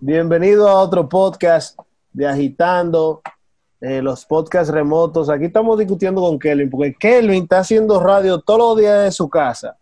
[0.00, 1.76] Bienvenido a otro podcast
[2.12, 3.20] de Agitando,
[3.80, 5.28] eh, los podcasts remotos.
[5.28, 9.28] Aquí estamos discutiendo con Kelvin, porque Kelvin está haciendo radio todos los días de su
[9.28, 9.76] casa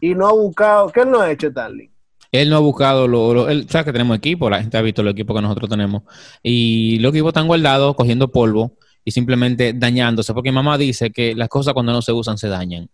[0.00, 0.88] y no ha buscado.
[0.90, 1.90] ¿Qué él no ha hecho, Starling?
[2.30, 5.14] Él no ha buscado, lo, lo- él que tenemos equipo, la gente ha visto los
[5.14, 6.02] equipos que nosotros tenemos.
[6.40, 8.70] Y los equipos están guardados, cogiendo polvo
[9.04, 10.32] y simplemente dañándose.
[10.32, 12.88] Porque mamá dice que las cosas cuando no se usan se dañan.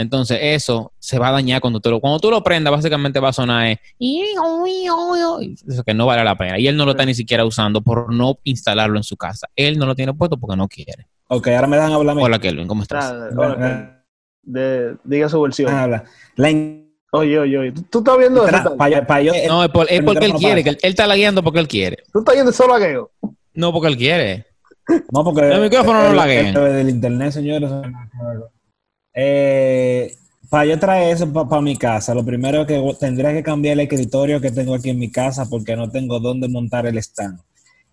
[0.00, 3.28] Entonces, eso se va a dañar cuando tú lo, cuando tú lo prendas, básicamente va
[3.28, 6.58] a sonar eh, eso que no vale la pena.
[6.58, 9.48] Y él no lo está ni siquiera usando por no instalarlo en su casa.
[9.54, 11.06] Él no lo tiene puesto porque no quiere.
[11.28, 12.12] Ok, ahora me dan a hablar.
[12.12, 12.22] a mí.
[12.24, 13.12] Hola, Kelvin, ¿cómo estás?
[13.12, 13.90] Nada, Bueno, bueno,
[14.42, 15.70] de- diga su versión.
[15.72, 16.04] Ah, habla.
[16.36, 16.80] La in-
[17.12, 17.72] Oye, oye, oye.
[17.72, 18.52] ¿Tú, tú estás viendo eso?
[18.56, 18.78] tra- Starling?
[18.78, 20.90] pa' yo- pa' yo- No, es, por- es el porque él quiere, que él, él
[20.90, 21.98] está lagueando porque él quiere.
[22.12, 23.10] ¿Tú estás yendo solo a Geo?
[23.52, 24.46] No porque él quiere.
[25.12, 26.48] No, porque El micrófono no el- laguea.
[26.48, 27.70] el- del internet, señores.
[29.12, 29.79] Eh,
[30.50, 34.40] para yo traer eso para mi casa, lo primero que tendría que cambiar el escritorio
[34.40, 37.38] que tengo aquí en mi casa porque no tengo dónde montar el stand.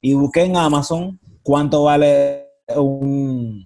[0.01, 3.65] Y busqué en Amazon cuánto vale un...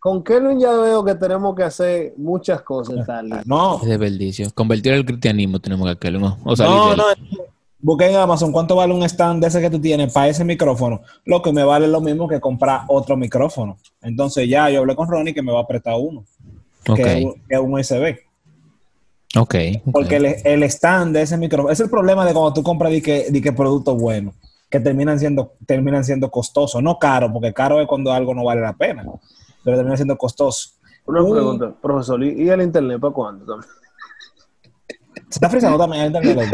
[0.00, 3.42] Con Kelvin ya veo que tenemos que hacer muchas cosas, Starling.
[3.44, 4.50] No, Es desperdicio.
[4.52, 6.38] Convertir el cristianismo tenemos que hacerlo, ¿no?
[6.44, 7.04] O salir no, de no.
[7.84, 11.02] Busqué en Amazon cuánto vale un stand de ese que tú tienes para ese micrófono.
[11.24, 13.76] Lo que me vale lo mismo que comprar otro micrófono.
[14.00, 16.24] Entonces ya yo hablé con Ronnie que me va a prestar uno.
[16.88, 18.18] Ok, que, es un- que es un USB.
[19.36, 19.54] ok.
[19.92, 23.00] Porque el, el stand de ese micrófono, es el problema de cuando tú compras de
[23.02, 24.34] que, de que productos buenos,
[24.70, 28.60] que terminan siendo, terminan siendo costosos, no caro, porque caro es cuando algo no vale
[28.60, 29.04] la pena,
[29.64, 30.70] pero termina siendo costoso.
[31.06, 32.22] Una Un- pregunta, profesor.
[32.22, 33.44] ¿Y el internet para cuándo?
[33.44, 33.70] también?
[35.28, 36.48] Se está frisando también el internet.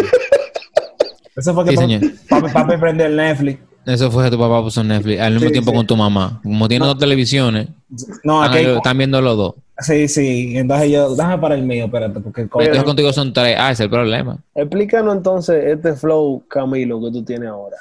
[1.37, 2.13] Eso fue que Sí, papi, señor.
[2.29, 3.61] papi, papi prende el Netflix.
[3.87, 5.77] Eso fue que tu papá puso Netflix al mismo Sí, tiempo sí.
[5.77, 6.41] con tu mamá.
[6.43, 7.69] Como tiene dos televisiones,
[8.25, 9.55] No, aquí hay- están viendo los dos.
[9.79, 10.57] sí, sí.
[10.59, 13.57] Entonces yo, déjame para el mío, espérate, porque Entonces contigo son tres.
[13.59, 14.39] Ah, ese es el problema.
[14.55, 17.77] Explícanos entonces este flow, Camilo, que tú tienes ahora.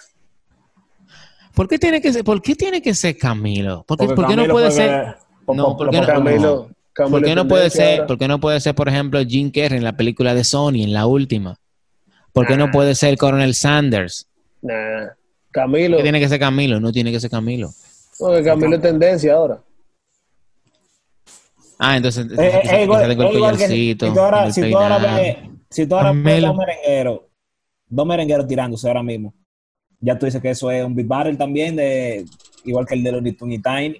[1.53, 3.83] ¿Por qué tiene que ser, por qué tiene que ser Camilo?
[3.87, 4.89] ¿Por qué, porque por qué no puede ser?
[4.89, 6.05] ver- por- No, por- ¿por por- qué no?
[6.05, 7.91] por- Camilo, Camilo ¿Por qué no puede ser?
[7.93, 8.07] ahora.
[8.07, 10.93] ¿Por qué no puede ser, por ejemplo, Jim Carrey en la película de Sony, en
[10.93, 11.57] la última?
[12.31, 12.57] ¿Por qué Ah.
[12.57, 14.27] no puede ser Coronel Sanders?
[14.61, 14.73] Nah.
[15.07, 15.15] ¿Por
[15.51, 16.79] Camilo, qué tiene que ser Camilo?
[16.79, 17.71] No tiene que ser Camilo.
[18.19, 19.59] no, que Camilo es tendencia ahora.
[21.79, 24.77] Ah, entonces Eh, eh, eh, igual- tengo el eh, collarcito, si tú ahora, si tú
[24.77, 25.17] ahora peinado.
[25.21, 25.35] ves,
[25.69, 26.47] si tú ahora ves Camelo.
[26.47, 27.19] dos merengueros,
[27.89, 29.33] dos merengueros tirándose ahora mismo,
[29.99, 32.25] ya tú dices que eso es un beat battle también, de,
[32.65, 33.97] igual que el de Looney Tunes y Tiny.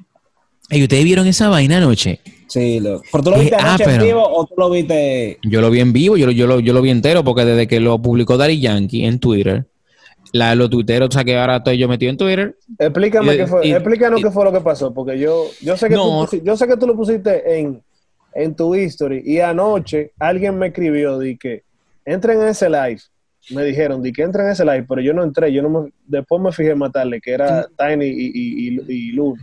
[0.70, 2.20] Ey, ¿ustedes vieron esa vaina anoche?
[2.48, 4.70] Sí, lo, ¿pero tú lo Eh, viste ah, anoche pero- en vivo o tú lo
[4.70, 5.38] viste?
[5.44, 7.68] Yo lo vi en vivo, yo, lo- yo, lo, yo lo vi entero, porque desde
[7.68, 9.66] que lo publicó Daddy Yankee en Twitter,
[10.34, 12.56] la, los tuiteros, o sea que ahora estoy yo metido en Twitter.
[12.78, 15.78] Explícame Y- qué fue, y- explícanos y- qué fue lo que pasó, porque yo, yo
[15.78, 16.28] sé que No.
[16.30, 17.82] tú yo sé que tú lo pusiste en,
[18.34, 21.64] en tu history y anoche alguien me escribió de que
[22.06, 23.00] entren en ese live.
[23.50, 25.90] Me dijeron de que entren en ese live, pero yo no entré, yo no me,
[26.06, 29.40] después me fijé en matarle, que era Tiny y, y, y, y Luz.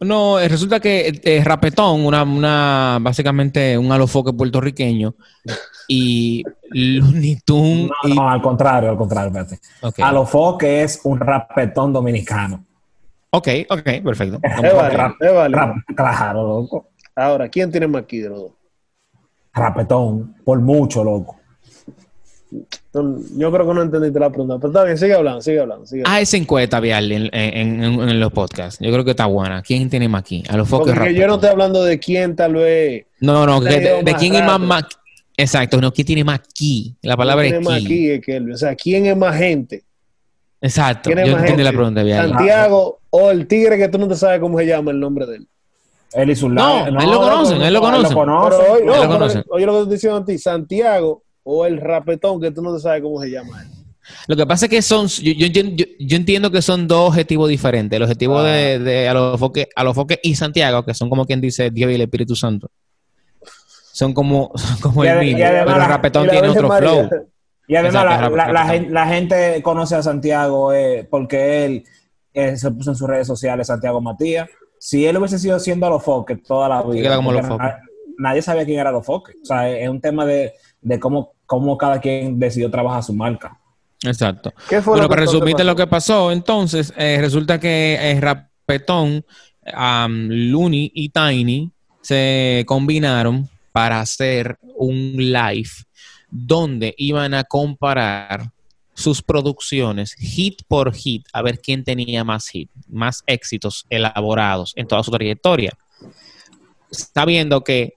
[0.00, 5.14] No, eh, resulta que eh, Rapetón, una, una, básicamente un alofoque puertorriqueño,
[5.88, 9.58] y Looney Tunes No, y- no, al contrario, al contrario, espérate.
[9.82, 9.98] Ok.
[10.00, 12.64] A lo que es un rapetón dominicano.
[13.30, 14.38] ok, ok, perfecto.
[14.42, 15.58] Es válido, es válido.
[15.60, 16.90] Rap- claro, loco.
[17.16, 18.52] Ahora, ¿quién tiene más aquí de los dos?
[19.52, 21.37] Rapetón, por mucho, loco.
[22.50, 25.86] Yo creo que no entendiste la pregunta, pero está bien, sigue hablando, sigue hablando.
[25.86, 26.16] Sigue hablando.
[26.18, 28.78] Ah, esa encuesta, Vial, en, en- en- en los podcasts.
[28.84, 29.62] Yo creo que está buena.
[29.62, 30.42] ¿Quién tiene más aquí?
[30.48, 34.14] Alofoque Porque yo no estoy hablando de quién tal vez No, no, que de, de
[34.14, 34.84] quién es más, más-
[35.36, 36.96] Exacto, no, ¿quién tiene más aquí?
[37.02, 38.10] La palabra tiene es más aquí.
[38.10, 38.54] es Kelvin.
[38.54, 39.84] O sea, ¿quién es más gente?
[40.60, 41.72] Exacto, ¿Quién es yo más entendí gente?
[41.72, 42.28] la pregunta, Vial.
[42.30, 45.36] Santiago o el tigre que tú no te sabes cómo se llama el nombre de
[45.36, 45.48] él.
[46.14, 48.08] Él y su No, live- él lo conocen, él lo conocen.
[48.16, 49.44] Pero hoy, no, lo pero conocen.
[49.50, 52.74] oye lo que te estoy diciendo a ti, Santiago o el rapetón que tú no
[52.74, 53.68] te sabes cómo se llama él.
[54.26, 57.08] Lo que pasa es que son, yo, yo, entiendo- yo- yo entiendo que son dos
[57.08, 57.96] objetivos diferentes.
[57.96, 58.44] El objetivo Ah.
[58.50, 62.34] de, de Alofoque, Alofoque y Santiago, que son como quien dice Dios y el Espíritu
[62.34, 62.70] Santo.
[63.92, 65.38] Son como, son como Y el mismo.
[65.38, 66.90] y además Pero la- el Rapetón la tiene otro María.
[67.08, 67.26] flow.
[67.66, 71.84] Y además Exacto, la, gente conoce a Santiago eh, porque él
[72.32, 74.48] eh, se puso en sus redes sociales Santiago Matías.
[74.78, 77.32] Si él hubiese sido siendo a los foques toda la vida, como
[78.16, 79.36] nadie sabía quién era los foques.
[79.42, 83.58] O sea, es un tema de, de cómo, cómo cada quien decidió trabajar su marca.
[84.02, 84.52] Exacto.
[84.68, 85.64] ¿Qué fue Bueno, lo que para resumirte pasó?
[85.64, 89.24] lo que pasó, entonces, eh, resulta que eh, Rapetón,
[89.66, 91.72] um, Looney y Tiny
[92.02, 95.70] se combinaron para hacer un live
[96.30, 98.52] donde iban a comparar
[98.92, 104.86] sus producciones hit por hit, a ver quién tenía más hit, más éxitos elaborados en
[104.86, 105.72] toda su trayectoria.
[106.90, 107.94] Sabiendo que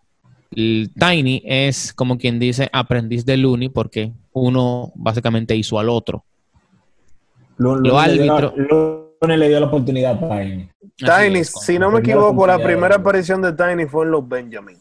[0.53, 6.25] Tiny es como quien dice aprendiz de Looney porque uno básicamente hizo al otro.
[7.57, 8.53] Los Looney le dio-
[9.21, 10.69] Looney le dio la oportunidad a Tiny.
[10.97, 14.77] Tiny, es, si no me equivoco, la primera aparición de Tiny fue en los Benjamin.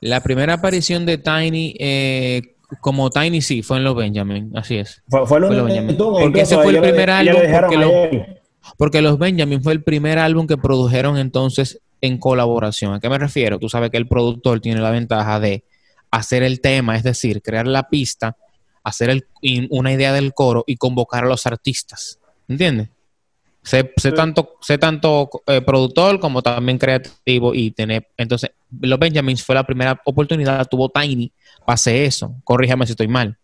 [0.00, 2.42] La primera aparición de Tiny eh,
[2.80, 5.02] como Tiny sí fue en los Benjamin, así es.
[5.08, 5.96] Fue, fue Fue Looney los Benjamin.
[5.96, 7.92] Porque ese fue el primer le álbum, porque lo-
[8.78, 12.92] Porque los Benjamin fue el primer álbum que produjeron entonces en colaboración.
[12.94, 13.58] ¿A qué me refiero?
[13.58, 15.64] Tú sabes que el productor tiene la ventaja de
[16.10, 18.36] hacer el tema, es decir, crear la pista,
[18.82, 19.26] hacer el-
[19.70, 22.18] una idea del coro y convocar a los artistas.
[22.46, 22.88] ¿Entiendes?
[23.62, 24.14] Sé, sé Sí.
[24.14, 28.06] tanto, sé tanto eh, productor como también creativo y tener.
[28.18, 31.32] Entonces, los Benjamins fue la primera oportunidad, tuvo Tiny,
[31.64, 32.34] pasé eso.
[32.44, 33.38] Corríjame si estoy mal.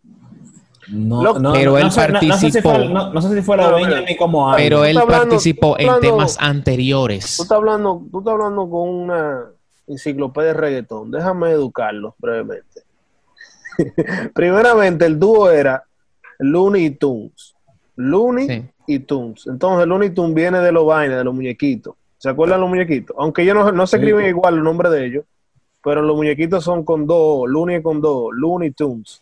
[0.87, 2.77] No, pero no, él no participó.
[2.79, 4.17] No no sé si fue la Benjamin mira.
[4.17, 4.51] como.
[4.55, 7.35] Pero él hablando- participó en hablando- temas anteriores.
[7.37, 9.45] Tú estás hablando, tú estás hablando con una
[9.87, 11.11] enciclopedia de reggaetón.
[11.11, 12.81] Déjame educarlos brevemente.
[14.33, 15.83] Primeramente, el dúo era
[16.39, 17.55] Looney y Tunes.
[17.95, 18.63] Looney Sí.
[18.87, 19.47] y Tunes.
[19.47, 21.95] Entonces, Looney Tunes viene de los vainas, de los muñequitos.
[22.17, 23.15] ¿Se acuerdan los muñequitos?
[23.19, 24.03] Aunque ellos no, no se Sí.
[24.03, 25.25] escriben igual el nombre de ellos,
[25.83, 29.21] pero los muñequitos son con dos, Looney es con dos, Looney Tunes.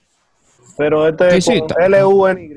[0.78, 2.50] Pero este es Sí, sí, con ta- L-U-N-Y.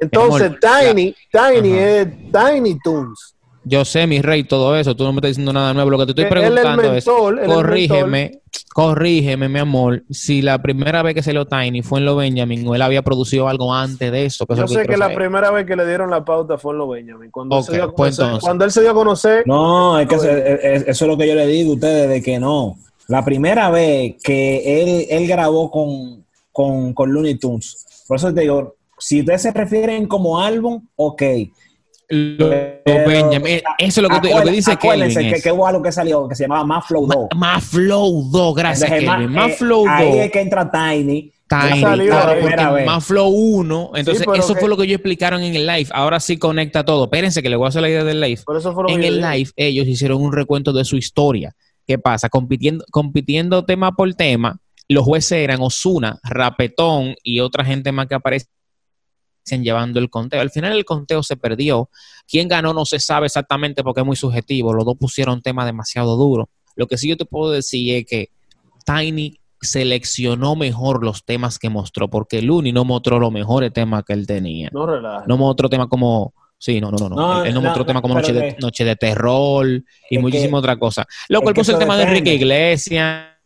[0.00, 1.86] Entonces, Tiny, Tiny Ajá.
[1.90, 3.34] es Tiny Tunes.
[3.64, 4.94] Yo sé, mi rey, todo eso.
[4.96, 5.90] Tú no me estás diciendo nada nuevo.
[5.90, 7.12] Lo que te estoy es el preguntando es, es
[7.42, 8.40] el corrígeme,
[8.72, 12.74] corrígeme, mi amor, si la primera vez que salió Tiny fue en los Benjamin o
[12.74, 14.46] él había producido algo antes de eso.
[14.46, 16.72] que Yo es lo sé que la primera vez que le dieron la pauta fue
[16.72, 17.30] en los Benjamin.
[17.30, 18.44] Cuando, él, se dio a pues conocer, entonces.
[18.44, 21.18] cuando él se dio a conocer, No, es que eso, es- es- eso es lo
[21.18, 22.76] que yo le digo a ustedes, de que no.
[23.08, 26.24] La primera vez que él, él grabó con,
[26.58, 31.22] con, con Looney Tunes, por eso te digo, si ustedes se refieren como álbum, ok.
[32.08, 32.48] Los
[32.84, 35.30] Pero- Benjamin, eso es lo que, lo que dice Acuérdense Kelvin.
[35.30, 35.42] que, es.
[35.44, 37.28] que hubo algo que salió que se llamaba Más Flow 2.
[37.36, 39.30] Más Flow 2, gracias Entonces, Kelvin.
[39.32, 39.88] Ma- Más eh, Flow 2.
[39.88, 41.32] Ahí es que entra Tiny.
[41.48, 43.90] Tiny, claro, porque más Flow 1.
[43.94, 45.88] Entonces, eso que- fue lo que ellos explicaron en el live.
[45.92, 47.04] Ahora sí conecta todo.
[47.04, 48.40] Espérense que le voy a hacer la idea del live.
[48.44, 49.32] por eso fue lo que en el dije.
[49.36, 51.54] live ellos hicieron un recuento de su historia.
[51.86, 52.28] ¿Qué pasa?
[52.28, 54.58] Compitiendo, compitiendo tema por tema,
[54.94, 58.48] los jueces eran Osuna, Rapetón y otra gente más que aparecen
[59.50, 60.40] llevando el conteo.
[60.40, 61.88] Al final el conteo se perdió.
[62.26, 62.72] ¿Quién ganó?
[62.74, 64.74] No se sabe exactamente porque es muy subjetivo.
[64.74, 66.46] Los dos pusieron temas demasiado duros.
[66.76, 68.28] Lo que sí yo te puedo decir es que
[68.84, 74.12] Tiny seleccionó mejor los temas que mostró, porque Looney no mostró los mejores temas que
[74.12, 74.70] él tenía.
[74.72, 75.24] No relaja.
[75.26, 76.34] No mostró temas como.
[76.58, 77.08] Sí, no, no, no.
[77.08, 77.16] no.
[77.16, 79.66] No, él, él no, no, mostró temas como Noche de, que- Noche de Terror
[80.10, 81.06] y muchísimas otras cosas.
[81.28, 82.34] Él que puso el tema de Enrique.
[82.34, 83.37] Iglesias.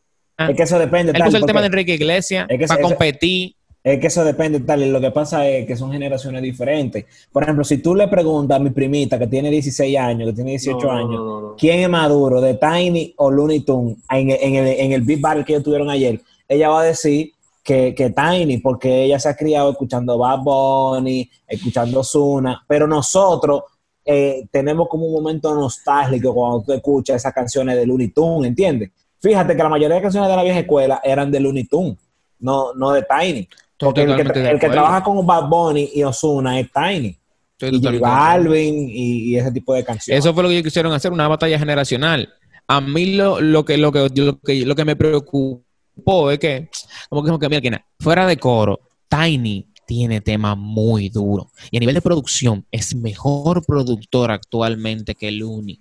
[0.51, 1.13] Es que eso depende.
[1.13, 3.55] Él tal, puso el tema de Enrique Iglesias Es que para eso- competir.
[3.85, 7.05] Es que eso depende tal, y lo que pasa es que son generaciones diferentes.
[7.33, 10.51] Por ejemplo, si tú le preguntas a mi primita que tiene 16 años, que tiene
[10.51, 11.57] 18 No, no, años, no, no, no.
[11.57, 13.97] ¿quién es más duro, de Tiny o Looney Tunes?
[14.09, 16.85] En, el- en el, en el Beat Battle que ellos tuvieron ayer, ella va a
[16.85, 17.33] decir
[17.65, 23.63] que, que Tiny, porque ella se ha criado escuchando Bad Bunny, escuchando Zuna, pero nosotros
[24.05, 28.91] eh, tenemos como un momento nostálgico cuando tú escuchas esas canciones de Looney Tunes, ¿entiendes?
[29.23, 31.97] Fíjate que la mayoría de canciones de la vieja escuela eran de Looney Tunes,
[32.41, 33.49] no, no de Tiny.
[33.79, 37.17] Porque el que, el trabaja con Bad Bunny y Ozuna es Tiny.
[37.59, 37.99] Estoy Y.
[37.99, 40.25] Balvin y, y ese tipo de canciones.
[40.25, 42.33] Eso fue lo que ellos quisieron hacer, una batalla generacional.
[42.67, 46.69] A mí lo, lo que, lo, que, lo, que, lo que me preocupó es que,
[47.09, 51.47] como que, como que mira, que fuera de coro, Tiny tiene temas muy duros.
[51.71, 55.81] Y a nivel de producción, es mejor productor actualmente que Looney.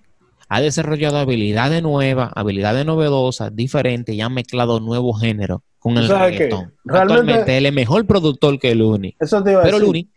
[0.54, 6.74] Ha desarrollado habilidades nuevas, habilidades novedosas, diferentes, y ha mezclado nuevos géneros con el reggaetón.
[6.84, 9.16] Realmente- Actualmente él es mejor productor que Looney.
[9.18, 9.86] Eso te iba a Pero decir.
[9.88, 10.10] Looney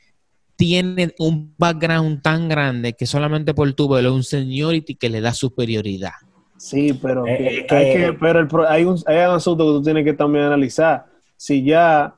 [0.57, 5.21] tiene un background tan grande que solamente por tu velo es un seniority que le
[5.21, 6.15] da superioridad.
[6.59, 9.35] Sí, pero, Eh, que- es que- hay, que, pero el pro- hay, un, hay un
[9.37, 11.07] asunto que tú tienes que también analizar.
[11.37, 12.13] Si ya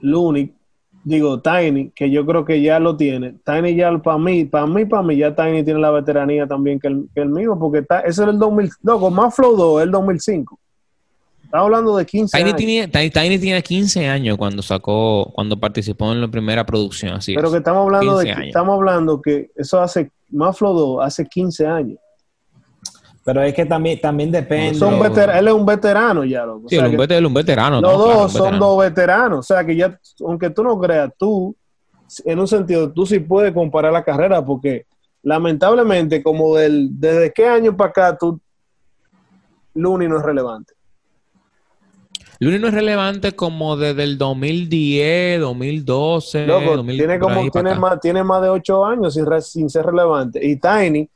[0.00, 0.52] Looney,
[1.04, 4.84] digo Tiny, que yo creo que ya lo tiene, Tiny ya para mí, para mí,
[4.84, 8.00] para mí, ya Tiny tiene la veteranía también que el, que el mío, porque está,
[8.00, 10.58] ese es el 2000, loco, más Flow 2 es el 2005.
[11.44, 12.56] Estamos hablando de 15 Tiny años.
[12.56, 17.34] tenía, Tiny, Tiny tenía 15 años cuando sacó, cuando participó en la primera producción, así
[17.34, 17.52] pero es.
[17.52, 18.46] que estamos hablando de 15 que, años.
[18.48, 21.98] estamos hablando que eso hace más Flow 2 hace 15 años.
[23.24, 24.74] Pero es que también, también depende.
[24.78, 26.66] Son Pero- veter- él es un veterano ya, loco.
[26.66, 27.80] O Sí, sea él es un que- vete- él es un veterano.
[27.80, 27.98] Los ¿no?
[27.98, 28.66] dos Claro, son veterano.
[28.66, 29.38] dos veteranos.
[29.38, 31.54] O sea que ya, aunque tú no creas, tú,
[32.24, 34.86] en un sentido, tú sí puedes comparar la carrera porque
[35.22, 38.40] lamentablemente, como del, desde qué año para acá, tú,
[39.74, 40.74] Looney no es relevante.
[42.40, 48.00] Looney no es relevante como desde el 2010, 2012, Loco, 2000, tiene como, tiene más,
[48.00, 50.44] tiene más de ocho años sin, re- sin ser relevante.
[50.44, 51.08] Y Tiny,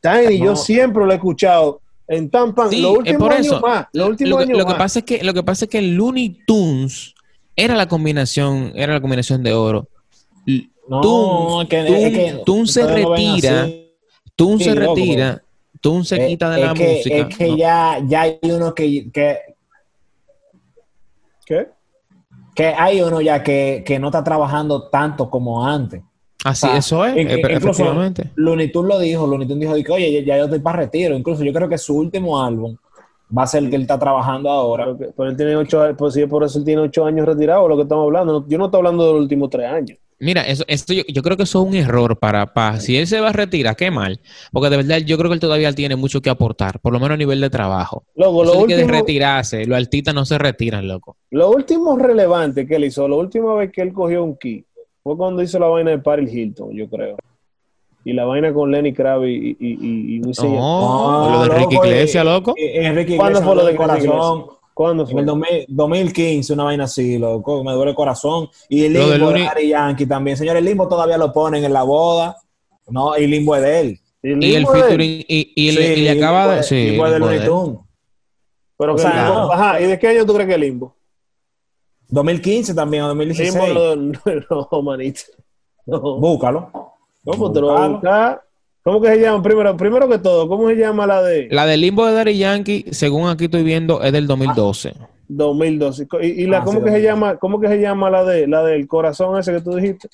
[0.00, 0.44] Tiny, No.
[0.46, 3.60] yo siempre lo he escuchado En Tampa, Sí, los últimos por años eso.
[3.60, 3.86] más.
[3.92, 5.94] Los últimos lo, años lo que pasa es que lo que pasa es que el
[5.96, 7.14] Looney Tunes
[7.56, 9.88] era la combinación, era la combinación de oro.
[10.88, 13.68] No, Toon- que, Toon- es que Toon se retira.
[14.36, 15.42] Toon se loco, retira,
[15.80, 17.16] Toon se quita de la que, música.
[17.16, 17.56] Es que ¿no?
[17.56, 19.38] ya, ya hay uno que, que,
[21.44, 21.68] ¿Qué?
[22.54, 26.02] que hay uno ya que, que no está trabajando tanto como antes.
[26.44, 28.30] Así, eso es, incluso efectivamente.
[28.36, 31.16] Looney Tunes lo dijo, Looney Tunes dijo que, oye, ya, ya yo estoy para retiro.
[31.16, 32.76] Incluso yo creo que su último álbum
[33.36, 34.94] va a ser el que él está trabajando ahora.
[34.96, 37.76] Pero, él tiene ocho años, pues sí, por eso él tiene ocho años retirado, lo
[37.76, 38.46] que estamos hablando.
[38.48, 39.98] Yo no estoy hablando de los últimos tres años.
[40.18, 43.06] Mira, eso, esto yo, yo creo que eso es un error para, para si él
[43.06, 44.18] se va a retirar, qué mal,
[44.50, 47.16] porque de verdad yo creo que él todavía tiene mucho que aportar, por lo menos
[47.16, 48.02] a nivel de trabajo.
[48.14, 51.18] Loco, Eso lo de que de último, retirarse, los artistas no se retiran, loco.
[51.32, 54.64] lo último relevante que él hizo, la última vez que él cogió un key,
[55.06, 57.16] fue cuando hizo la vaina de Paris Hilton, yo creo.
[58.04, 60.18] Y la vaina con Lenny Kravitz y, y, y.
[60.18, 62.54] No, lo de loco, Ricky y- Iglesias, loco.
[62.56, 64.46] y- y Enrique ¿Cuándo fue lo de el Enrique corazón?
[64.74, 65.20] ¿Cuándo En fue?
[65.20, 68.48] el 2000 2015, una vaina así, loco, me duele el corazón.
[68.68, 70.36] Y el limbo de Daddy Yankee también.
[70.36, 72.36] Señores, el limbo todavía lo ponen en la boda.
[72.88, 74.00] No, y limbo es de él.
[74.22, 76.62] Y el featuring, y, y, Sí, le, y le acaba de.
[76.64, 77.44] Sí, limbo es de Looney.
[77.44, 77.78] Tunes.
[78.76, 79.52] Pero O que sea, no.
[79.52, 80.96] Ajá, ¿y de qué año tú crees que es limbo?
[82.08, 83.54] 2015 también, o 2016.
[83.54, 85.20] Limbo no, no, manito.
[85.86, 86.70] No, Búscalo.
[87.24, 87.92] no pues te lo voy a Búscalo.
[87.94, 88.42] buscar.
[88.82, 89.42] ¿Cómo que se llama?
[89.42, 92.84] Primero, primero que todo, ¿cómo se llama la de La del limbo de Daddy Yankee,
[92.92, 94.94] según aquí estoy viendo, es del 2012.
[95.28, 96.06] 2012?
[96.22, 97.02] Y, y la, Ah, ¿cómo sí, que se 2012.
[97.02, 97.36] llama?
[97.38, 100.08] ¿Cómo que se llama la de la del corazón ese que tú dijiste?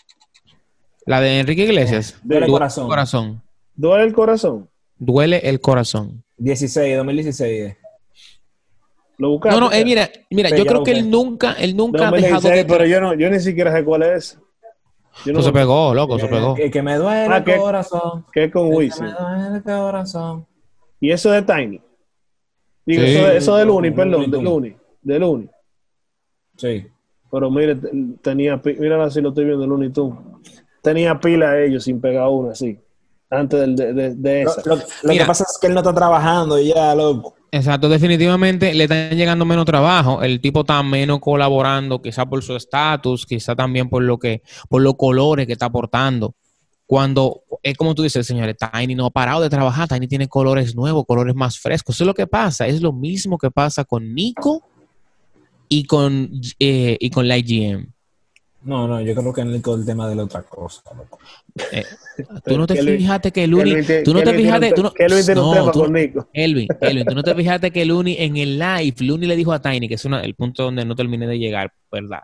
[1.04, 2.18] La de Enrique Iglesias.
[2.22, 2.86] Duele el Du- corazón.
[2.88, 3.42] corazón.
[3.74, 4.68] ¿Duele el corazón?
[4.98, 6.24] Duele el corazón.
[6.38, 7.76] 16, 2016.
[9.22, 9.60] ¿Lo buscaste?
[9.60, 12.42] No, no, eh, mira, mira, Sí, yo creo que él nunca, él nunca ha 2016,
[12.42, 12.64] dejado de.
[12.64, 14.36] pero yo no, yo ni siquiera sé cuál es.
[15.24, 16.54] Yo no Eso se pegó, loco, se pegó.
[16.56, 18.24] Que, que me duele Ah, el que- corazón.
[18.32, 19.04] qué es con Que Wisin.
[19.04, 20.46] me duele el corazón.
[21.00, 21.80] Y eso de Tiny.
[22.84, 23.14] Digo, Sí.
[23.16, 24.42] eso, de, eso de Looney perdón, de.
[24.42, 24.76] Looney.
[25.02, 25.48] De Looney.
[26.56, 26.86] Sí.
[27.30, 27.90] Pero mire, te-
[28.22, 30.18] tenía, mira si lo estoy viendo, Looney Tunes.
[30.82, 32.76] Tenía pila a ellos sin pegar una así.
[33.34, 35.24] Antes del- de, de, de Lo, lo- lo Mira.
[35.24, 37.34] que pasa es que él no está trabajando y ya, loco.
[37.50, 40.22] Exacto, definitivamente le están llegando menos trabajo.
[40.22, 44.82] El tipo está menos colaborando, quizá por su estatus, quizá también por lo que, por
[44.82, 46.34] los colores que está aportando.
[46.86, 50.74] Cuando es como tú dices, señores, Tiny no ha parado de trabajar, Tiny tiene colores
[50.74, 51.94] nuevos, colores más frescos.
[51.96, 54.62] Eso es lo que pasa, es lo mismo que pasa con Nico
[55.68, 57.86] y con eh, y con la IGM.
[58.64, 61.18] No, no, yo creo que con el tema de la otra cosa, loco.
[61.72, 61.84] Eh,
[62.46, 64.92] tú no te fijaste que Luni, Luis te- tú no te fijaste, tú no,
[65.48, 66.28] un tema tú con Nico.
[66.32, 69.60] Elvin, Elvin, tú no te fijaste que Looney en el live, Looney le dijo a
[69.60, 72.20] Tiny, que es una- el punto donde no terminé de llegar, ¿verdad?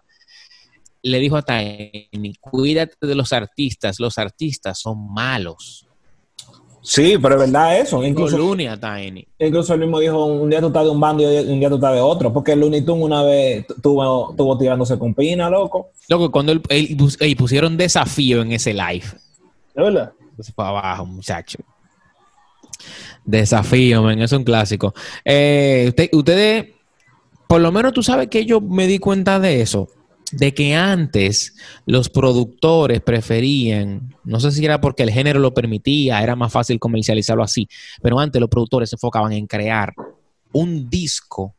[1.02, 5.87] Le dijo a Tiny, cuídate de los artistas, los artistas son malos.
[6.80, 8.02] Sí, pero es verdad eso.
[8.04, 9.26] Incluso Incluso, Looney a Tiny.
[9.38, 11.74] incluso él mismo dijo, un día tú estás de un bando y un día tú
[11.74, 12.32] estás de otro.
[12.32, 15.90] Porque el Looney Tunes una vez tu- tuvo, tuvo tirándose con pina, loco.
[16.08, 16.62] Loco, cuando él,
[17.36, 19.04] pusieron desafío en ese live.
[19.04, 20.12] ¿Es verdad?
[20.30, 21.58] Entonces fue abajo, muchacho.
[23.24, 24.94] Desafío, men, es un clásico.
[25.24, 26.66] Eh, usted- ustedes,
[27.46, 29.88] por lo menos tú sabes que yo me di cuenta de eso,
[30.32, 31.54] de que antes
[31.86, 36.78] los productores preferían, no sé si era porque el género lo permitía, era más fácil
[36.78, 37.68] comercializarlo así,
[38.02, 39.94] pero antes los productores se enfocaban en crear
[40.52, 41.54] un disco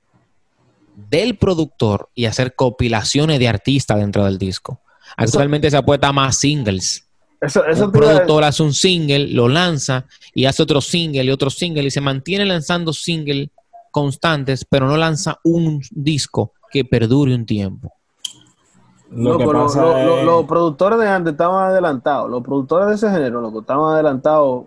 [1.10, 4.82] del productor y hacer compilaciones de artistas dentro del disco.
[5.18, 7.08] Actualmente se apuesta más singles
[7.42, 11.50] Eso, eso un productor hace un single, lo lanza y hace otro single y otro
[11.50, 13.50] single y se mantiene lanzando singles
[13.92, 17.99] constantes, pero no lanza un disco que perdure un tiempo.
[19.12, 22.30] Lo que lo- pasa lo- es- lo- los productores de antes estaban adelantados.
[22.30, 24.66] Los productores de ese género, loco, estaban adelantados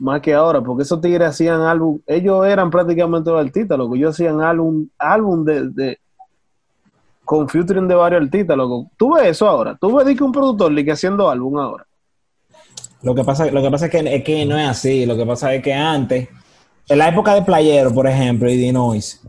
[0.00, 2.00] más que ahora, porque esos tigres hacían álbum.
[2.06, 3.94] Ellos eran prácticamente los artistas, loco.
[3.94, 5.98] Ellos hacían álbum, álbum de, de
[7.24, 8.90] con featuring de varios artistas, loco.
[8.96, 9.76] Tú ves eso ahora.
[9.80, 11.86] Tú ves que un productor que haciendo álbum ahora.
[13.02, 15.06] Lo que pasa, lo que pasa es, que, es que no es así.
[15.06, 16.28] Lo que pasa es que antes,
[16.88, 19.20] en la época de Playero, por ejemplo, y de Noise,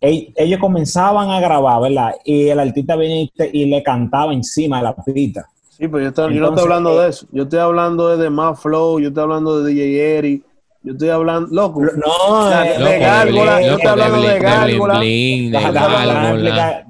[0.00, 2.14] ellos comenzaban a grabar, ¿verdad?
[2.24, 5.46] Y el artista venía y, te- y le cantaba encima de la pista.
[5.68, 7.26] Sí, pero yo, estoy- yo no Entonces, estoy hablando eh, de eso.
[7.32, 10.44] Yo estoy hablando de, de más flow, yo estoy hablando de DJ Eri,
[10.82, 11.82] yo estoy hablando, loco.
[11.82, 15.00] No, sea, eh, de Gárgola, yo estoy hablando de Gárgola.
[15.00, 16.34] De Gárgola.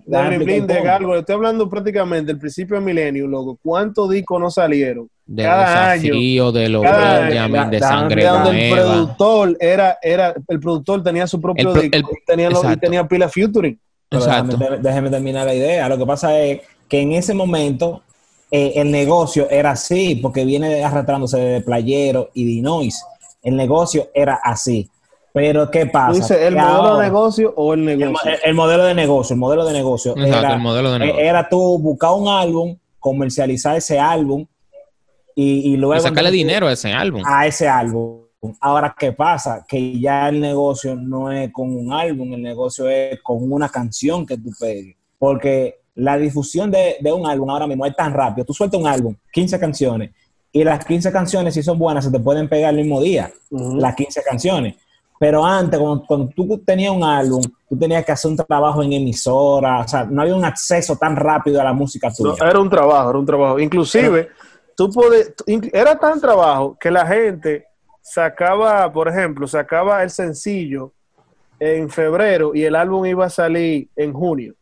[0.06, 0.82] de de.
[0.82, 1.18] Gárgola.
[1.20, 3.58] Estoy hablando prácticamente del principio de Milenio, loco.
[3.62, 5.08] ¿Cuántos discos no salieron?
[5.32, 6.02] De Cada año.
[6.02, 7.70] desafío, de los Benjamin, año.
[7.70, 11.96] de sangre De donde el productor era, era, el productor tenía su propio El disco
[12.10, 13.78] el- y tenía, y tenía pila featuring.
[14.10, 14.56] Exacto.
[14.56, 15.88] Déjame, déjeme terminar la idea.
[15.88, 18.02] Lo que pasa es que en ese momento
[18.50, 22.98] eh, el negocio era así, porque viene arrastrándose de Playero y de Noise.
[23.44, 24.90] El negocio era así.
[25.32, 26.12] Pero ¿qué pasa?
[26.12, 28.30] Dices, ¿el Que modelo ahora- de negocio o el negocio?
[28.32, 30.10] el- el modelo de negocio, el modelo de negocio.
[30.16, 31.24] Exacto, era, el modelo de eh, negocio.
[31.24, 34.44] era tú buscar un álbum, comercializar ese álbum
[35.40, 35.96] y, y luego...
[35.96, 37.22] y sacarle dinero a ese álbum.
[37.24, 38.20] a ese álbum.
[38.60, 39.64] Ahora, ¿qué pasa?
[39.68, 44.24] Que ya el negocio no es con un álbum, el negocio es con una canción
[44.26, 44.96] que tú pegues.
[45.18, 48.46] Porque la difusión de, de un álbum ahora mismo es tan rápido.
[48.46, 50.10] Tú sueltas un álbum, 15 canciones,
[50.52, 53.94] y las 15 canciones, si son buenas, se te pueden pegar el mismo día, las
[53.94, 54.74] 15 canciones.
[55.18, 58.94] Pero antes, cuando, cuando tú tenías un álbum, tú tenías que hacer un trabajo en
[58.94, 62.48] emisora, o sea, no había un acceso tan rápido a la música No, tuya.
[62.48, 63.60] era un trabajo, era un trabajo.
[63.60, 64.30] Inclusive,
[64.88, 65.40] tú-
[65.72, 67.66] era tan trabajo que la gente
[68.02, 70.92] sacaba, por ejemplo, sacaba el sencillo
[71.58, 74.54] en febrero y el álbum iba a salir en junio.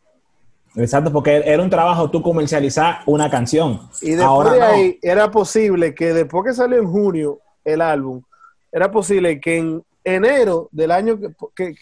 [0.75, 3.81] Exacto, porque era un trabajo tú comercializar una canción.
[4.03, 4.65] Y después Ahora de no.
[4.67, 8.23] ahí era posible que después que salió en junio el álbum,
[8.71, 11.75] era posible que en enero del año que, que,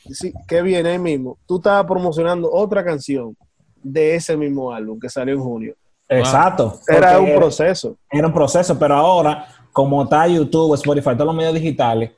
[0.47, 3.37] que viene ahí mismo, tú estabas promocionando otra canción
[3.83, 5.75] de ese mismo álbum que salió en junio.
[6.09, 6.81] Exacto.
[6.87, 7.97] Era un proceso.
[8.11, 12.13] era un proceso, pero ahora, como está YouTube, Spotify, todos los medios digitales,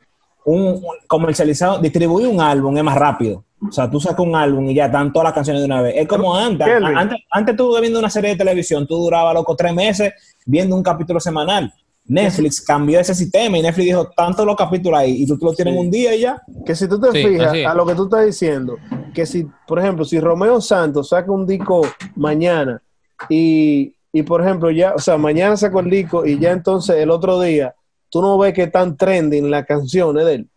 [0.44, 3.44] un, un comercializado, distribuir un álbum es más rápido.
[3.66, 5.94] O sea, tú sacas un álbum y ya están todas las canciones de una vez.
[5.96, 6.66] Es como antes.
[6.68, 10.12] Antes, antes tú viendo una serie de televisión, tú durabas, loco, tres meses
[10.46, 11.72] viendo un capítulo semanal.
[12.04, 15.54] Netflix cambió ese sistema y Netflix dijo, tantos los capítulos ahí, y tú te los
[15.54, 16.40] tienes en un día y ya.
[16.64, 18.76] Que si tú te Sí, fijas a lo que tú estás diciendo,
[19.12, 21.82] que si, por ejemplo, si Romeo Santos saca un disco
[22.16, 22.80] mañana
[23.28, 27.10] y, y, por ejemplo, ya, o sea, mañana sacó el disco y ya entonces el
[27.10, 27.74] otro día,
[28.10, 30.48] tú no ves que están trending las canciones de él.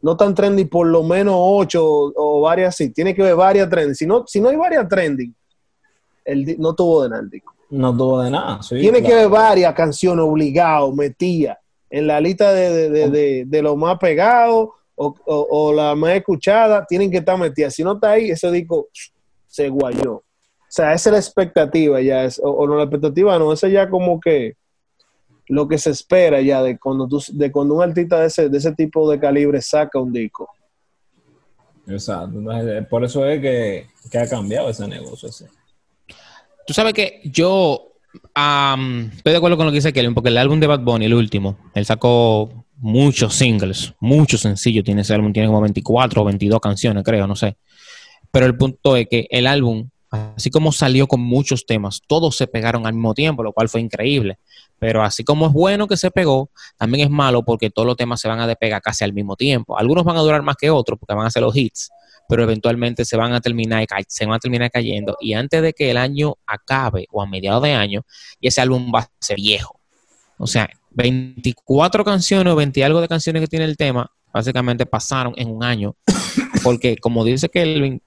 [0.00, 2.90] No tan trending por lo menos ocho o, varias así.
[2.90, 3.94] Tiene que ver varias trending.
[3.96, 5.34] Si no, si no hay varias trending,
[6.24, 7.52] el, di- no tuvo de nada el disco.
[7.70, 8.62] No tuvo de nada.
[8.62, 11.58] sí, Tiene que haber varias canciones obligado, metidas
[11.90, 15.94] en la lista de, de, de, de, de lo más pegado o, o, o la
[15.94, 17.74] más escuchada, tienen que estar metidas.
[17.74, 18.88] Si no está ahí, ese disco
[19.46, 20.22] se guayó.
[20.68, 23.68] O sea, esa es la expectativa ya, es, o, o no la expectativa, no, esa
[23.68, 24.56] ya como que
[25.46, 28.58] lo que se espera ya de cuando tú, de cuando un artista de ese, de
[28.58, 30.48] ese tipo de calibre saca un disco.
[31.86, 32.38] Exacto.
[32.38, 35.30] Entonces, por eso es que, que ha cambiado ese negocio.
[36.66, 40.60] Tú sabes que yo estoy de acuerdo con lo que dice Kelvin, porque el álbum
[40.60, 44.84] de Bad Bunny, el último, él sacó muchos singles, muchos sencillos.
[44.84, 47.56] Tiene ese álbum, tiene como 24 o 22 canciones, creo, no sé.
[48.30, 52.46] Pero el punto es que el álbum, así como salió con muchos temas, todos se
[52.46, 54.38] pegaron al mismo tiempo, lo cual fue increíble.
[54.78, 58.20] Pero así como es bueno que se pegó, también es malo porque todos los temas
[58.20, 59.78] se van a despegar casi al mismo tiempo.
[59.78, 61.90] Algunos van a durar más que otros porque van a ser los hits,
[62.28, 65.16] pero eventualmente se van a terminar, se van a terminar cayendo.
[65.20, 68.02] Y antes de que el año acabe o a mediados de año,
[68.40, 69.80] y ese álbum va a ser viejo.
[70.38, 74.86] O sea, 24 canciones o 20 y algo de canciones que tiene el tema, básicamente
[74.86, 75.96] pasaron en un año.
[76.62, 78.00] Porque como dice Kelvin, el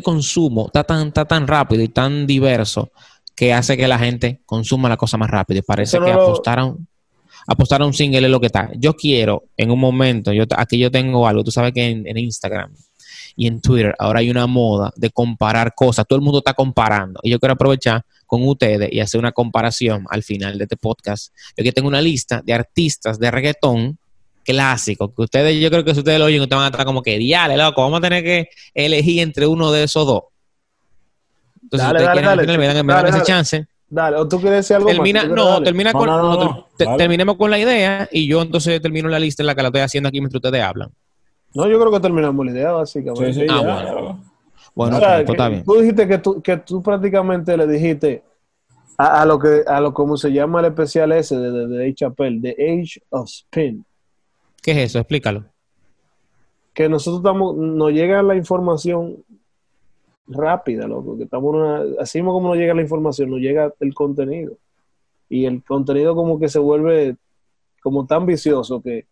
[0.00, 2.92] consumo está tan, está tan rápido y tan diverso
[3.34, 5.58] que hace que la gente consuma la cosa más rápido.
[5.58, 6.86] Y parece no que lo- apostar a un,
[7.46, 8.70] apostar a un single es lo que está.
[8.76, 12.16] Yo quiero, en un momento, yo aquí yo tengo algo, tú sabes que en, en
[12.16, 12.72] Instagram
[13.34, 16.06] y en Twitter ahora hay una moda de comparar cosas.
[16.06, 17.20] Todo el mundo está comparando.
[17.22, 21.34] Y yo quiero aprovechar con ustedes y hacer una comparación al final de este podcast.
[21.56, 23.98] Yo aquí tengo una lista de artistas de reggaetón
[24.44, 27.02] clásicos que ustedes, yo creo que si ustedes lo oyen, ustedes van a estar como
[27.02, 30.22] que, diale, loco, vamos a tener que elegir entre uno de esos dos.
[31.62, 33.26] Entonces, Dale, si ustedes dale, quieren, dale, me dan, me dale, dan ese dale.
[33.26, 33.66] chance.
[33.88, 35.28] Dale, o tú quieres decir algo Termina, más.
[35.28, 36.96] ¿Tú no, termina No, con, no, no, te- dale.
[36.98, 39.82] terminemos con la idea y yo entonces termino la lista en la que la estoy
[39.82, 40.90] haciendo aquí mientras ustedes hablan.
[41.54, 43.34] No, yo creo que terminamos la idea, básicamente.
[43.34, 44.24] Sí, sí, Ah, ya, bueno.
[44.74, 45.64] Bueno, O sea, ok, pues que está bien.
[45.64, 48.22] Tú dijiste que tú, que tú prácticamente le dijiste
[48.96, 51.76] a, a lo que a lo como se llama el especial ese de, de, de
[51.76, 52.50] Dave Chappelle, The
[52.80, 53.84] Age of Spin,
[54.62, 54.98] ¿Qué es eso?
[55.00, 55.44] Explícalo.
[56.72, 59.22] que nosotros estamos, nos llega la información
[60.26, 63.92] rápida, loco, que estamos una, así mismo como nos llega la información, nos llega el
[63.92, 64.56] contenido.
[65.28, 67.16] Y el contenido como que se vuelve
[67.82, 69.06] como tan vicioso que,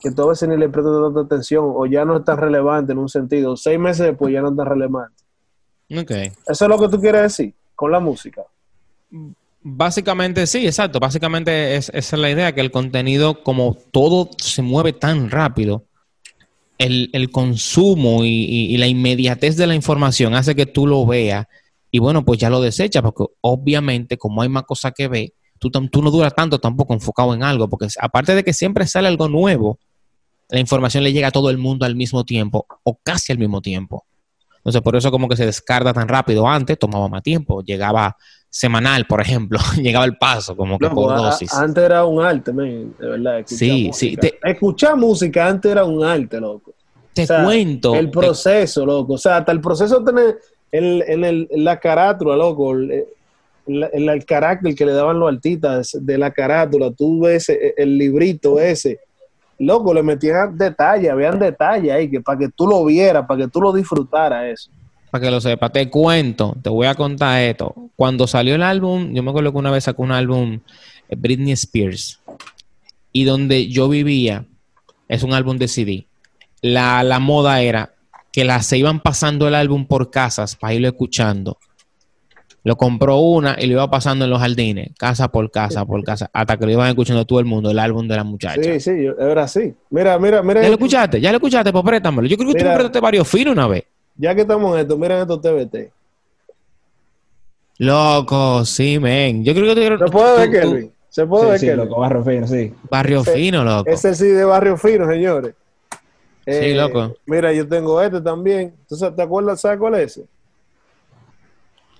[0.00, 2.92] que tú a veces ni le prestas tanta atención o ya no es tan relevante
[2.92, 3.56] en un sentido.
[3.56, 5.22] Seis meses después ya no es tan relevante.
[5.90, 6.10] Ok.
[6.10, 8.42] Eso es lo que tú quieres decir con la música.
[9.68, 11.00] Básicamente, sí, exacto.
[11.00, 15.86] Básicamente es, esa es la idea, que el contenido, como todo se mueve tan rápido,
[16.78, 21.46] el, el consumo y, y- la inmediatez de la información hace que tú lo veas
[21.90, 25.70] y bueno, pues ya lo desechas, porque obviamente como hay más cosas que ver, tú,
[25.70, 29.28] tú no duras tanto tampoco enfocado en algo, porque aparte de que siempre sale algo
[29.28, 29.80] nuevo,
[30.50, 33.60] la información le llega a todo el mundo al mismo tiempo o casi al mismo
[33.60, 34.04] tiempo.
[34.58, 36.48] Entonces, por eso como que se descarta tan rápido.
[36.48, 38.16] Antes tomaba más tiempo, llegaba
[38.58, 41.52] semanal, por ejemplo, llegaba el paso, como que por dosis.
[41.52, 43.42] antes era un arte, men, de verdad.
[43.46, 44.22] Sí, música.
[44.22, 46.72] sí, te- Escuchar música antes era un arte, loco.
[47.12, 47.94] Te O sea, cuento.
[47.94, 49.14] El te- proceso, loco.
[49.14, 50.36] O sea, hasta el proceso tener
[50.72, 52.72] el, en, el, en la carátula, loco.
[52.72, 52.90] El,
[53.66, 56.90] el- el- el carácter que le daban los artistas de la carátula.
[56.92, 59.00] Tú ves el, el librito ese.
[59.58, 63.48] Loco, le metían detalles, habían detalles ahí que para que tú lo vieras, para que
[63.48, 64.70] tú lo disfrutaras eso.
[65.16, 67.74] Para que lo sepa, te cuento, te voy a contar esto.
[67.96, 70.60] Cuando salió el álbum, yo me acuerdo que una vez sacó un álbum
[71.08, 72.20] eh, Britney Spears
[73.12, 74.44] y donde yo vivía
[75.08, 76.06] es un álbum de CD.
[76.60, 77.94] La, la moda era
[78.30, 81.56] que la, se iban pasando el álbum por casas para irlo escuchando.
[82.62, 86.28] Lo compró una y lo iba pasando en los jardines, casa por casa por casa,
[86.30, 88.62] hasta que lo iban escuchando todo el mundo, el álbum de la muchacha.
[88.62, 89.72] Sí, sí, era así.
[89.88, 90.60] Mira, mira, mira.
[90.60, 91.20] ¿Ya lo escuchaste?
[91.22, 91.72] ¿Ya lo escuchaste?
[91.72, 92.28] Pues préstamelo.
[92.28, 93.84] Yo creo que tú me prestaste varios finos una vez.
[94.18, 95.90] Ya que estamos en esto, miren estos TBT.
[97.78, 99.44] Loco, sí, men.
[99.44, 100.92] Yo creo que tú- ¿Se puede ver, Kelvin?
[101.10, 101.88] ¿Se puede Sí, ver, sí, Kelvin?
[101.88, 102.72] loco, barro fino, sí.
[102.90, 103.90] Barrio Ese- fino, loco.
[103.90, 105.54] Ese sí de Barrio Fino, señores.
[106.46, 107.14] Eh, Sí, loco.
[107.26, 108.74] Mira, yo tengo este también.
[108.88, 109.60] ¿Tú sa- te acuerdas?
[109.60, 110.24] ¿Sabes cuál es ese?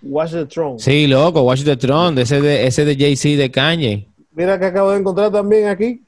[0.02, 0.78] Watch the Throne.
[0.78, 4.06] Sí, loco, Watch the Throne, ese de, ese de Jay-Z de Kanye.
[4.32, 6.02] Mira que acabo de encontrar también aquí.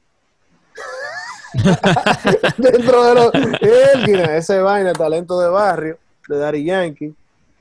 [2.59, 3.31] Dentro de los.
[3.61, 7.14] Ese vaina, talento de barrio, de Daddy Yankee.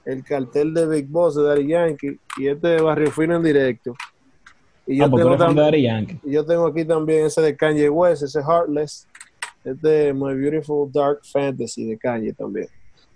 [0.06, 2.20] El cartel de Big Boss de Daddy Yankee.
[2.38, 3.96] Y este de Barrio Fino en directo.
[4.86, 6.20] Y yo, Ah, porque tengo eres fan de tam- Daddy Yankee.
[6.24, 9.06] y yo tengo aquí también ese de Kanye West, ese Heartless.
[9.66, 12.68] Este My Beautiful Dark Fantasy de Kanye también.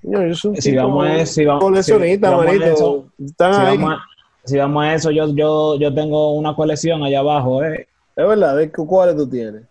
[0.02, 2.65] Señor, yo soy un Si vamos a eso, si vamos- coleccionista, si vamos a manito.
[2.74, 3.78] eso, Están Si ahí.
[3.78, 4.00] vamos, a,
[4.48, 7.88] si vamos a eso, yo, yo, yo tengo una colección allá abajo, ¿eh?
[8.17, 9.62] Es verdad, ¿de cu- cuáles tú tienes?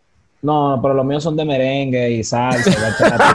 [0.43, 2.71] No, pero los míos son de merengue y salsa.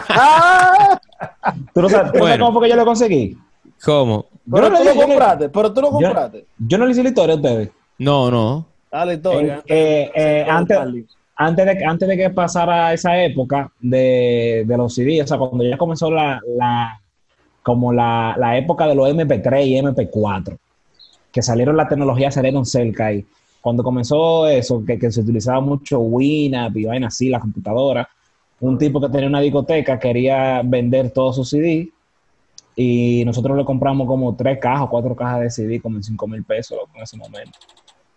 [0.09, 0.99] ¡Ah!
[1.73, 2.45] ¿Tú no sabes, tú no sabes Bueno.
[2.47, 3.37] cómo fue que yo lo conseguí?
[3.83, 4.25] ¿Cómo?
[4.51, 6.45] Pero no tú lo compraste, pero tú lo yo- compraste.
[6.57, 7.69] Yo no le hice la historia a ustedes.
[7.99, 8.65] No, no.
[8.91, 9.61] Ah, la historia.
[9.65, 11.05] En- eh, eh, antes, Carly.
[11.35, 15.63] antes, de, antes de que pasara esa época de, de los CD, o sea, cuando
[15.63, 16.99] ya comenzó la, la
[17.61, 20.57] como la, la época de los MP3 y MP4,
[21.31, 23.25] que salieron la tecnología, salieron cerca y
[23.65, 28.07] cuando comenzó eso, que, que se utilizaba mucho Winamp y vaina así, la computadora,
[28.59, 31.89] un tipo que tenía una discoteca quería vender todos sus CD
[32.75, 36.43] y nosotros le compramos como tres cajas, cuatro cajas de CD, como en cinco mil
[36.43, 37.57] pesos en ese momento.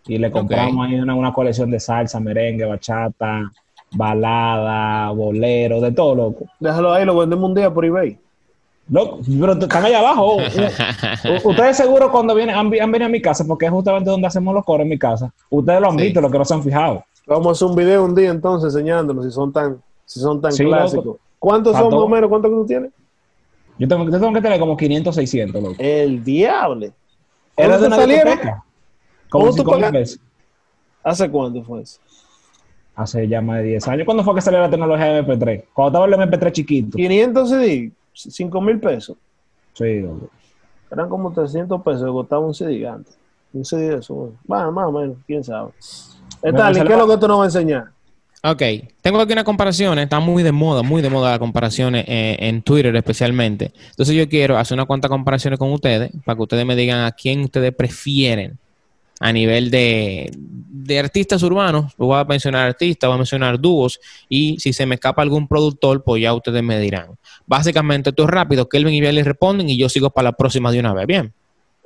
[0.07, 3.51] Y le compramos ahí una, una colección de salsa, merengue, bachata,
[3.93, 6.45] balada, bolero, de todo, loco.
[6.61, 8.19] Déjalo ahí, lo vendemos un día por eBay.
[8.91, 10.37] Loco, pero están allá abajo.
[11.45, 14.65] Ustedes seguro cuando vienen, han, venido a mi casa, porque es justamente donde hacemos los
[14.65, 15.33] coros en mi casa.
[15.51, 16.05] Ustedes lo han Sí.
[16.05, 17.05] visto, lo que no se han fijado.
[17.27, 20.53] Vamos a hacer un video un día entonces enseñándonos si son tan, si son tan
[20.53, 21.05] Sí, clásicos.
[21.05, 21.19] loco.
[21.39, 22.05] ¿Cuántos Pa' son más todo.
[22.05, 22.29] o menos?
[22.31, 22.91] ¿Cuántos que tú tienes?
[23.79, 25.75] Yo tengo, yo tengo que tener como 500, 600, loco.
[25.79, 26.87] El diablo.
[26.87, 26.95] ¿Era
[27.55, 28.25] ¿Cuándo de una salieron?
[28.33, 28.65] discoteca?
[29.29, 29.93] Como ¿Cómo tú 5 mil pagas?
[29.93, 30.21] pesos.
[31.05, 32.01] ¿Hace cuánto fue eso?
[32.97, 34.05] Hace ya más de 10 años.
[34.07, 35.65] ¿Cuándo fue que salió la tecnología de MP3?
[35.73, 36.97] Cuando estaba el MP3 chiquito.
[36.97, 39.17] 500 CD, 5 mil pesos.
[39.75, 40.05] Sí.
[40.91, 43.17] Eran como 300 pesos que costaba un CD antes.
[43.53, 44.33] Un CD de eso.
[44.45, 44.73] bueno.
[44.73, 45.71] Más o menos, quién sabe.
[46.43, 47.85] Stanley, ¿qué es lo- que tú nos vas a enseñar?
[48.45, 48.63] Ok,
[49.03, 52.63] tengo aquí unas comparaciones, está muy de moda, muy de moda las comparaciones eh, en
[52.63, 53.73] Twitter especialmente.
[53.91, 57.11] Entonces yo quiero hacer unas cuantas comparaciones con ustedes para que ustedes me digan a
[57.11, 58.57] quién ustedes prefieren
[59.21, 61.93] a nivel de, de artistas urbanos.
[61.97, 66.03] Voy a mencionar artistas, voy a mencionar dúos y si se me escapa algún productor,
[66.05, 67.09] pues ya ustedes me dirán.
[67.47, 70.81] Básicamente esto es rápido, Kelvin y Bialy responden y yo sigo para la próxima de
[70.81, 71.07] una vez.
[71.07, 71.33] Bien,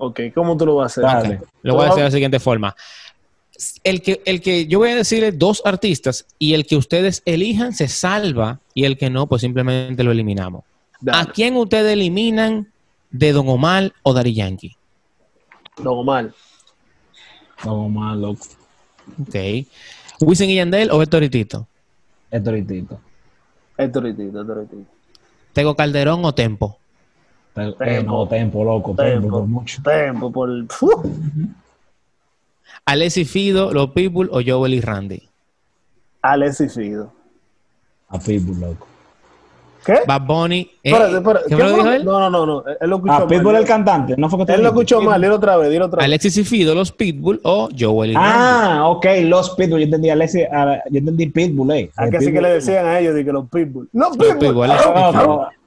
[0.04, 1.40] Ok, ¿cómo tú lo vas a hacer?
[1.62, 2.74] Lo voy a hacer de la siguiente forma.
[3.84, 7.72] El que, el que yo voy a decirle dos artistas y el que ustedes elijan
[7.72, 10.64] se salva y el que no, pues simplemente lo eliminamos.
[11.00, 11.20] Dale.
[11.20, 12.72] ¿A quién ustedes eliminan
[13.12, 14.76] de Don Omar o Dari Yankee?
[15.80, 16.34] Normal.
[17.64, 18.44] No más, loco.
[19.20, 19.34] Ok.
[20.20, 21.66] ¿Wisin y Yandel o Héctor y Tito?
[22.30, 22.74] Esto ahorita.
[23.76, 24.76] Esto ahorita, esto ahorita.
[25.52, 26.78] ¿Tego Calderón o Tempo?
[27.54, 29.82] Eh, no, tempo, loco, tempo, Tempo, por mucho.
[29.82, 30.48] tempo, por.
[30.50, 31.04] ¡Uf!
[32.86, 35.28] ¿Alessi Fido, Los People o Joel y Randy?
[36.22, 37.12] Alexis Fido.
[38.08, 38.86] A Pitbull, loco.
[39.84, 39.98] ¿Qué?
[40.06, 40.60] Bad Bunny.
[40.60, 41.44] eh, Espérate, espérate.
[41.48, 42.04] ¿Qué ¿Qué me lo dijo él?
[42.04, 42.64] No, no, no, no.
[42.80, 43.28] Él lo escuchó A mal.
[43.28, 45.20] Pitbull el cantante, no fue que te Él lo escuchó mal.
[45.20, 46.04] Dilo otra vez, dilo otra vez.
[46.04, 48.28] Alexis y Fido, Los Pitbull o Joel y Randy.
[48.32, 49.80] Ah, ok, los Pitbull.
[49.80, 51.90] Yo entendí, Alexi, a- yo entendí Pitbull, eh.
[51.96, 53.14] ¿A qué sí que le decían a ellos?
[53.14, 53.88] De que los Pitbull.
[53.92, 54.38] ¡Los Los Pitbull!
[54.38, 55.10] Pitbull, Ah,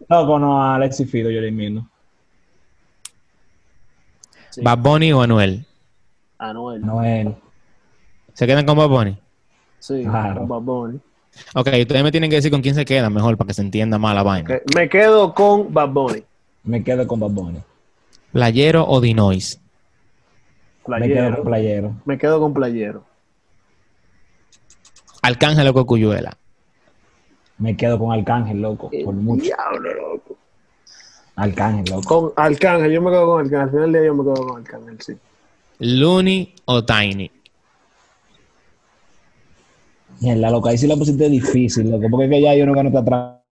[0.09, 1.89] No, no, no, no, a Fido yo le elimino.
[4.51, 4.61] Sí.
[4.61, 5.65] Bad Bunny o Anuel.
[6.37, 6.85] Anuel.
[6.85, 7.35] No él.
[8.33, 9.17] ¿Se quedan con Bad Bunny?
[9.79, 10.39] Sí, Claro.
[10.39, 10.99] con Bad Bunny.
[11.53, 13.97] Ok, ustedes me tienen que decir con quién se quedan mejor para que se entienda
[13.97, 14.59] más la vaina.
[14.75, 16.23] Me quedo con Bad Bunny.
[16.63, 17.59] Me quedo con Bad Bunny.
[18.31, 19.59] ¿Playero o Dinois?
[20.87, 21.35] Me quedo Playero.
[21.37, 21.95] con Playero.
[22.05, 23.03] Me quedo con Playero.
[25.21, 26.37] ¿Arcángel o Cocuyuela?
[27.57, 29.43] Me quedo con Arcángel, loco, por mucho.
[29.43, 30.37] Diablo, loco.
[31.37, 32.33] Arcángel, loco.
[32.33, 33.59] Con Arcángel, yo me quedo con Arcángel.
[33.61, 35.13] Al final del día yo me quedo con Arcángel, sí.
[35.79, 37.31] Looney o Tiny.
[40.21, 42.81] Mierda, loco, ahí sí la pusiste difícil, loco, porque es que ya yo no no
[42.89, 43.03] está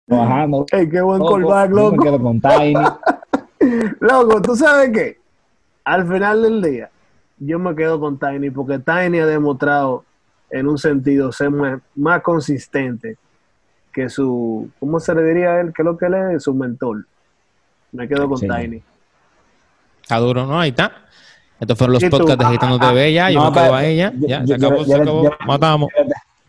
[0.07, 0.65] trabajando.
[0.71, 1.33] Ey, qué buen loco.
[1.37, 1.95] callback, Yo loco.
[1.97, 2.73] Me quedo con Tiny.
[3.99, 5.17] Loco, ¿tú sabes qué?
[5.83, 6.89] Al final del día,
[7.39, 10.03] yo me quedo con Tiny porque Tiny ha demostrado
[10.49, 13.17] en un sentido ser más, más consistente
[13.93, 15.73] que su, ¿cómo se le diría a él?
[15.75, 16.43] ¿Qué es lo que él es?
[16.43, 17.05] Su mentor.
[17.91, 18.47] Me quedo con Sí.
[18.47, 18.81] Tiny.
[20.01, 20.59] Está duro, ¿no?
[20.59, 20.91] Ahí está.
[21.59, 23.13] Estos fueron los podcasts de Agitando TV.
[23.13, 24.11] Ya, yo No, me quedo pero- a ella.
[24.15, 25.29] yo- Ya, yo- se acabó, se acabó.
[25.45, 25.89] Matamos.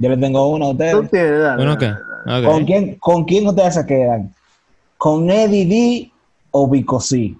[0.03, 1.11] Yo le tengo uno a Tú ustedes.
[1.11, 2.47] tienes, dale, ¿Bueno dale, qué?
[2.49, 4.35] ¿Con quién, ¿Con quién ustedes se quedan?
[4.99, 6.13] ¿Con Eddie D
[6.51, 7.37] o Vico C?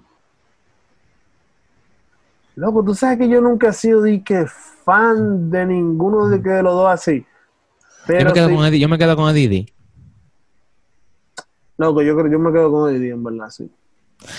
[2.55, 4.45] Loco, tú sabes que yo nunca he sido de que
[4.85, 7.25] fan de ninguno de, que de los dos así.
[8.07, 9.73] Yo Pero me, quedo sí, con Eddie, yo me quedo con Eddie D.
[11.77, 13.69] loco, yo creo yo me quedo con Eddie, en verdad, sí.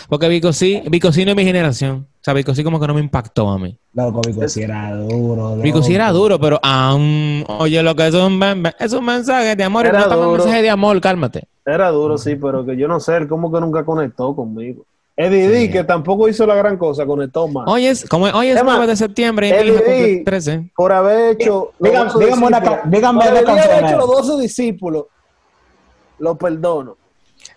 [0.09, 2.07] Porque Vico sí, Vico sí no es mi generación.
[2.14, 3.77] O sea, Vico sí como que no me impactó a mí.
[3.92, 5.57] Loco, Vico era duro.
[5.57, 6.18] Vico sí era loco.
[6.20, 8.40] duro, pero aún, oye, lo que es un,
[8.79, 9.87] es un mensaje de amor.
[9.87, 11.44] Era no un mensaje de amor, cálmate.
[11.66, 14.85] Era duro, sí, pero que yo no sé, él como que nunca conectó conmigo.
[15.16, 17.64] Eddie D, que tampoco hizo la gran cosa, conectó más.
[17.68, 20.07] Hoy es, como hoy es Es más, 9 de septiembre y Eddie mi hija cumple
[20.16, 20.70] D, 13.
[20.75, 21.70] por haber hecho.
[21.79, 22.83] los Dígame- doce dígame una discípulos.
[22.83, 23.99] ca- dígame Por una haber canción, hecho eh.
[23.99, 25.05] los 12 discípulos,
[26.18, 26.44] lo perdono.
[26.47, 27.04] Loco, diablo, Eddie, Eddie, Eddie,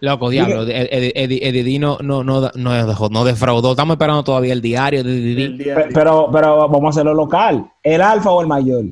[0.01, 3.71] Eddie D no, no, no, no dejó, no defraudó.
[3.71, 7.69] Estamos esperando todavía el diario de Eddie Pero, pero vamos a hacerlo local.
[7.83, 8.85] ¿El alfa o el mayor?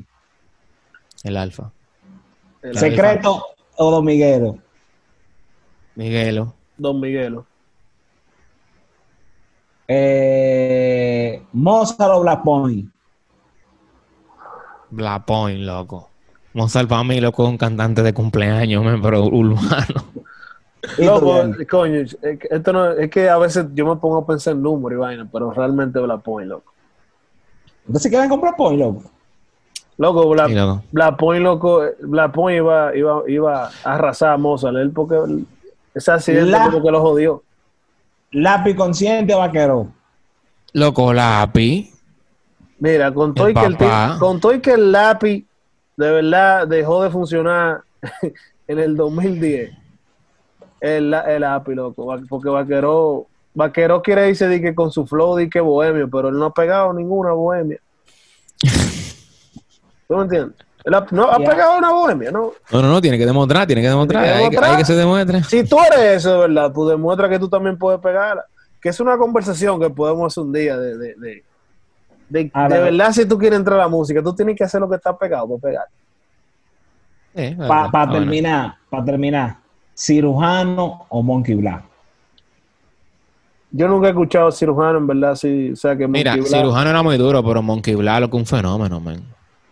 [1.24, 1.70] el alfa.
[2.62, 3.42] el- ¿Secreto
[3.76, 4.58] o Don Miguelo?
[5.96, 6.54] Miguelo.
[6.76, 7.46] Don Miguelo.
[9.88, 12.90] Eh, Mozart o Black Point?
[14.90, 16.10] Black Point, loco.
[16.54, 20.15] Mozart para mí, loco, es un cantante de cumpleaños, man, pero urbano.
[20.98, 21.66] ¿Y tú, Loco, Daniel?
[21.66, 24.62] coño, es que, esto no, es que a veces yo me pongo a pensar en
[24.62, 26.72] números y vaina, pero realmente Black Point, loco.
[27.88, 29.02] ¿Ustedes quieren comprar Point, loco?
[29.98, 30.82] Loco, Black, Sí, loco.
[30.92, 35.16] Black Point, loco, Black Point iba, iba, iba a arrasar a Mozart, él porque
[35.94, 37.42] ese accidente La- como que lo jodió.
[38.32, 39.88] Lápiz consciente vaquero.
[40.72, 41.92] Loco, lápiz.
[42.78, 45.46] Mira, con todo, El y que el, con todo y que el lápiz
[45.96, 47.80] de verdad dejó de funcionar
[48.68, 49.70] en el 2010,
[50.80, 55.48] el, el lápiz, loco, porque Vaquero, Vaquero quiere decir de que con su flow de
[55.48, 57.78] que bohemio, pero él no ha pegado ninguna bohemia.
[60.08, 60.56] ¿Tú me entiendes?
[60.84, 62.52] Él ha- no ha pegado una bohemia, ¿no?
[62.70, 64.22] No, no, no, tiene que demostrar, tiene que demostrar.
[64.22, 64.70] Tiene que Hay, que, demostrar.
[64.72, 65.42] hay que se demuestre.
[65.42, 68.44] Si tú eres eso, de verdad, tú demuestras que tú también puedes pegarla.
[68.80, 71.42] Que es una conversación que podemos hacer un día de, de, de,
[72.28, 74.94] de, verdad, si tú quieres entrar a la música, tú tienes que hacer lo que
[74.96, 75.84] está pegado para pegar.
[77.66, 77.84] Para.
[77.84, 78.12] Ah, bueno.
[78.12, 79.56] terminar, para terminar,
[79.96, 81.82] cirujano o Monkey Black.
[83.72, 86.90] Yo nunca he escuchado cirujano, en verdad, sí, o sea que Mira, Monkey Black- cirujano
[86.90, 89.20] era muy duro, pero Monkey Black, lo que un fenómeno, man.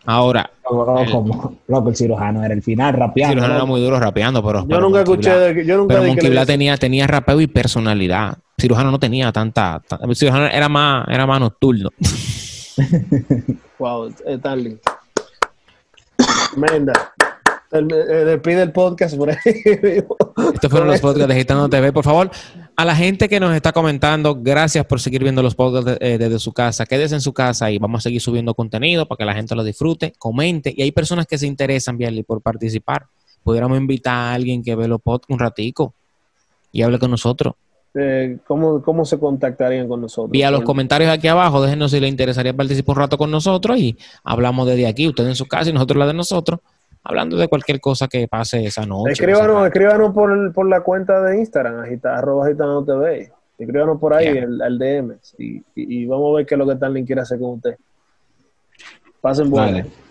[0.06, 3.32] Ahora, Loco, El- como- loco, el cirujano era el final, rapeando.
[3.32, 4.60] cirujano era muy duro rapeando, pero.
[4.60, 7.40] Yo pero nunca Monkey escuché de, yo nunca Pero que Monkey Black tenía, tenía rapeo
[7.40, 8.36] y personalidad.
[8.60, 9.80] Cirujano no tenía tanta.
[9.86, 11.88] ta- cirujano era más, era más nocturno.
[13.78, 14.78] Wow, eh, Starling.
[16.56, 16.92] Menda.
[17.70, 19.36] Despide el podcast por ahí.
[20.54, 21.92] Estos fueron los podcasts de Gitano TV.
[21.92, 22.30] Por favor,
[22.76, 26.18] a la gente que nos está comentando, gracias por seguir viendo los podcasts de- eh,
[26.18, 26.86] desde su casa.
[26.86, 29.64] Quédese en su casa y vamos a seguir subiendo contenido para que la gente lo
[29.64, 30.72] disfrute, comente.
[30.76, 33.06] Y hay personas que se interesan, Bialy, por participar.
[33.42, 35.94] Pudiéramos invitar a alguien que ve los podcasts un ratico
[36.70, 37.54] y hable con nosotros.
[37.96, 40.30] Eh, ¿cómo, ¿Cómo se contactarían con nosotros?
[40.32, 43.96] Vía los comentarios aquí abajo, déjenos si les interesaría participar un rato con nosotros y
[44.24, 46.58] hablamos desde aquí, ustedes en su casa y nosotros la de nosotros,
[47.04, 49.12] hablando de cualquier cosa que pase esa noche.
[49.12, 53.30] Escríbanos, escríbanos por, el- por la cuenta de Instagram, agita, arroba gitano TV.
[53.58, 55.14] Escríbanos por ahí, al DM.
[55.38, 57.76] Y, y- y vamos a ver qué es lo que Starling quiere hacer con usted.
[59.20, 59.72] Pasen buenas.
[59.84, 60.03] Vale.